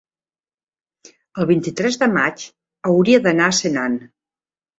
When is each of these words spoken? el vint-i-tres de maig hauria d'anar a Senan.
el 1.43 1.47
vint-i-tres 1.51 1.99
de 2.05 2.07
maig 2.15 2.47
hauria 2.93 3.21
d'anar 3.27 3.53
a 3.53 3.61
Senan. 3.61 4.01